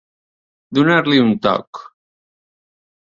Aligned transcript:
Donar-li 0.77 1.19
un 1.25 1.35
toc. 1.43 1.83